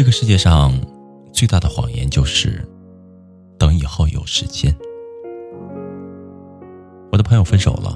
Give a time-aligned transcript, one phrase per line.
[0.00, 0.72] 这个世界上
[1.30, 2.66] 最大的谎言就是
[3.58, 4.74] 等以后有时间。
[7.12, 7.94] 我的朋友分手了，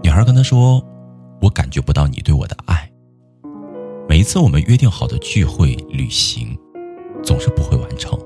[0.00, 0.80] 女孩跟他说
[1.42, 2.88] ：“我感觉不到你对我的爱。
[4.08, 6.56] 每一次我们约定好的聚会、旅行，
[7.20, 8.16] 总是不会完成。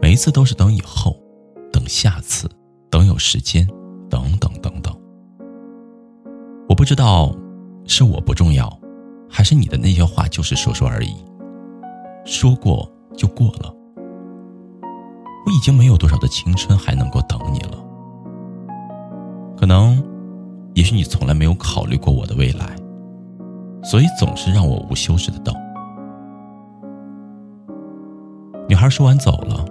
[0.00, 1.14] 每一次都是等以后，
[1.70, 2.48] 等下次，
[2.88, 3.68] 等有时间，
[4.08, 4.98] 等等等等。
[6.70, 7.36] 我不知道
[7.84, 8.66] 是我不重要。”
[9.30, 11.14] 还是你的那些话就是说说而已，
[12.24, 13.74] 说过就过了。
[15.46, 17.78] 我已经没有多少的青春还能够等你了。
[19.56, 20.02] 可能，
[20.74, 22.76] 也许你从来没有考虑过我的未来，
[23.82, 25.54] 所以总是让我无休止的等。
[28.68, 29.64] 女孩说完走了，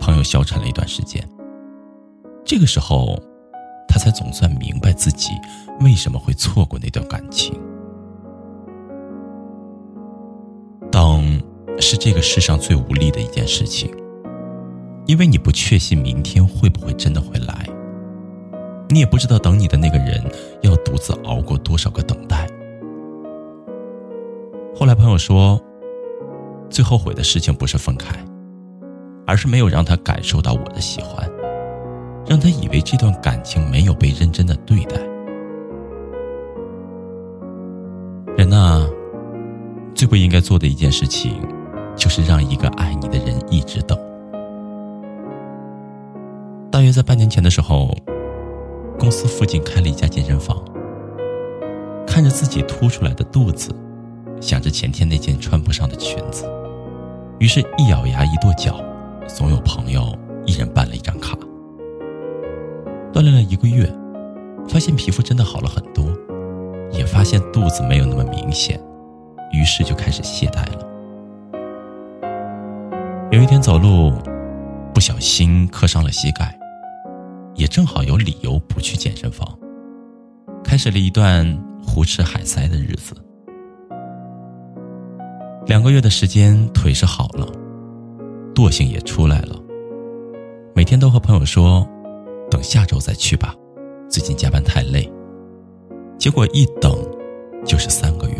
[0.00, 1.22] 朋友消沉了一段时间。
[2.44, 3.16] 这个时候，
[3.86, 5.30] 他才总算明白自己
[5.80, 7.54] 为什么会错过那段感情。
[11.80, 13.90] 是这个世上最无力的一件事情，
[15.06, 17.66] 因为你不确信明天会不会真的会来，
[18.88, 20.22] 你也不知道等你的那个人
[20.62, 22.46] 要独自熬过多少个等待。
[24.74, 25.60] 后来朋友说，
[26.68, 28.14] 最后悔的事情不是分开，
[29.26, 31.28] 而是没有让他感受到我的喜欢，
[32.26, 34.96] 让他以为这段感情没有被认真的对待。
[38.36, 38.86] 人呐。
[39.92, 41.36] 最不应该做的一件事情，
[42.00, 43.96] 就是让一个爱你的人一直等。
[46.70, 47.94] 大约在半年前的时候，
[48.98, 50.56] 公司附近开了一家健身房。
[52.06, 53.70] 看着自己凸出来的肚子，
[54.40, 56.50] 想着前天那件穿不上的裙子，
[57.38, 58.80] 于是，一咬牙，一跺脚，
[59.28, 61.36] 怂恿朋友一人办了一张卡。
[63.12, 63.86] 锻炼了一个月，
[64.66, 66.06] 发现皮肤真的好了很多，
[66.90, 68.80] 也发现肚子没有那么明显。
[69.52, 70.89] 于是就开始懈怠了。
[73.30, 74.12] 有一天走路，
[74.92, 76.52] 不小心磕伤了膝盖，
[77.54, 79.56] 也正好有理由不去健身房，
[80.64, 81.46] 开始了一段
[81.80, 83.14] 胡吃海塞的日子。
[85.66, 87.46] 两个月的时间，腿是好了，
[88.52, 89.54] 惰性也出来了，
[90.74, 91.88] 每天都和朋友说，
[92.50, 93.54] 等下周再去吧，
[94.08, 95.08] 最近加班太累。
[96.18, 96.98] 结果一等，
[97.64, 98.34] 就是三个月。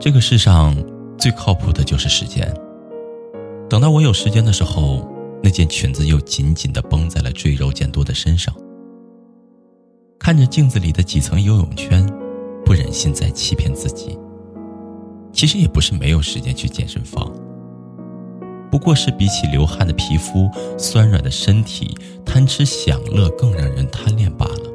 [0.00, 0.74] 这个世上
[1.18, 2.52] 最靠谱的就是时间。
[3.68, 5.08] 等到我有时间的时候，
[5.42, 8.54] 那件裙子又紧紧的绷在了赘肉渐多的身上。
[10.18, 12.04] 看着镜子里的几层游泳圈，
[12.64, 14.18] 不忍心再欺骗自己。
[15.32, 17.30] 其实也不是没有时间去健身房，
[18.70, 20.48] 不过是比起流汗的皮肤、
[20.78, 24.72] 酸软的身体，贪吃享乐更让人贪恋罢了。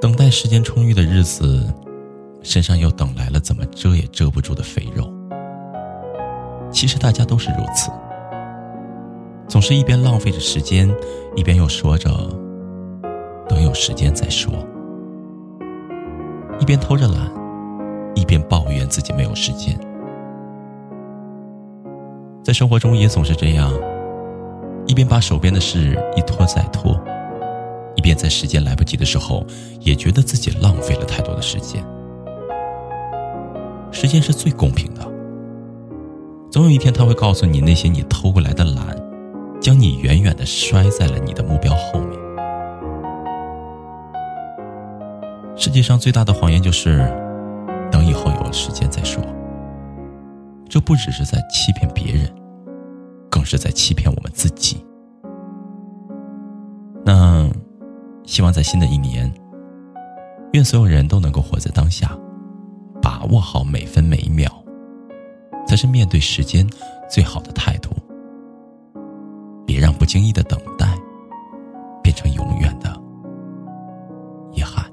[0.00, 1.66] 等待时间充裕的日子。
[2.44, 5.12] 身上又等来了怎么遮也遮不住的肥肉。
[6.70, 7.90] 其实大家都是如此，
[9.48, 10.88] 总是一边浪费着时间，
[11.34, 12.10] 一边又说着
[13.48, 14.52] 等有时间再说，
[16.60, 17.32] 一边偷着懒，
[18.14, 19.78] 一边抱怨自己没有时间。
[22.42, 23.72] 在生活中也总是这样，
[24.86, 27.00] 一边把手边的事一拖再拖，
[27.94, 29.46] 一边在时间来不及的时候，
[29.80, 31.82] 也觉得自己浪费了太多的时间。
[33.94, 35.00] 时间是最公平的，
[36.50, 38.94] 总有一天他会告诉你，那些你偷过来的懒，
[39.60, 42.18] 将你远远的摔在了你的目标后面。
[45.56, 47.08] 世界上最大的谎言就是，
[47.88, 49.22] 等以后有了时间再说。
[50.68, 52.28] 这不只是在欺骗别人，
[53.30, 54.84] 更是在欺骗我们自己。
[57.04, 57.48] 那，
[58.24, 59.32] 希望在新的一年，
[60.52, 62.18] 愿所有人都能够活在当下。
[63.24, 64.50] 把握好每分每秒，
[65.66, 66.68] 才是面对时间
[67.08, 67.88] 最好的态度。
[69.66, 70.86] 别让不经意的等待
[72.02, 72.94] 变成永远的
[74.52, 74.84] 遗憾。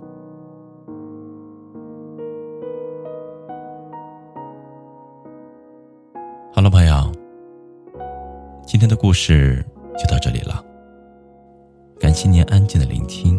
[6.54, 7.12] 好了，朋友，
[8.66, 9.62] 今天的故事
[9.98, 10.63] 就到这里了。
[12.00, 13.31] 感谢您安静的聆听，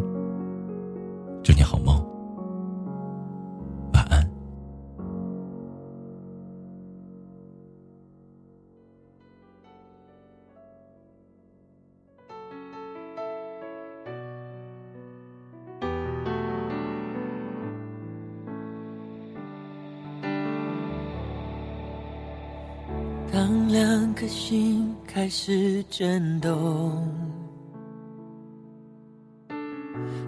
[23.32, 27.02] 当两颗心开始震动，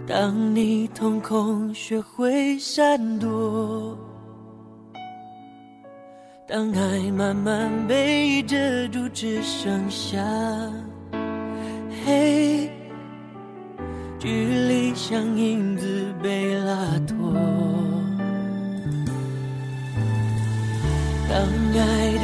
[0.06, 3.94] 当你瞳孔学会闪躲，
[6.48, 8.56] 当爱慢慢被遮
[8.88, 10.18] 住，只剩下
[12.06, 12.70] 黑，
[14.18, 17.34] 距离像影子被拉脱。
[21.28, 21.42] 当
[21.76, 22.23] 爱的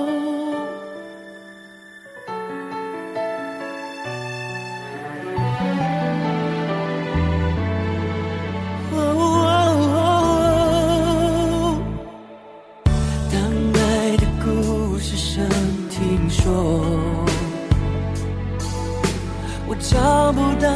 [19.81, 20.69] 找不到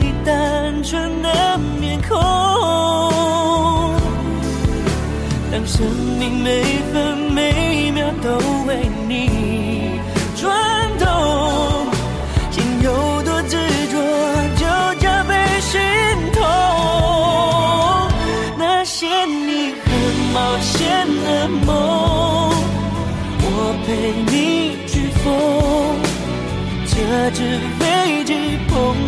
[0.00, 2.18] 你单纯的面孔，
[5.50, 5.86] 当生
[6.18, 6.62] 命每
[6.92, 9.57] 分每秒都为你。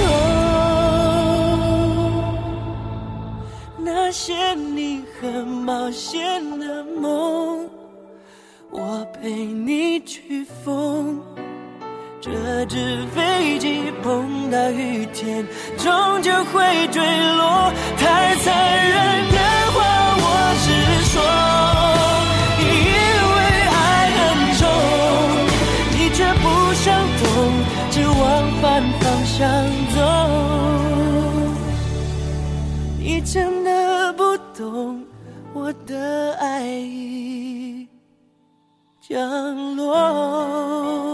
[3.78, 7.68] 那些你很冒险的梦，
[8.70, 11.20] 我陪你去疯。
[12.20, 12.30] 折
[12.66, 15.44] 纸飞机碰到雨天，
[15.76, 17.02] 终究会坠
[17.36, 17.72] 落。
[17.98, 18.81] 太残忍
[35.54, 37.86] 我的爱已
[39.00, 41.11] 降落。